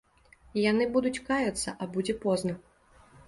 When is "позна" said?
2.27-2.57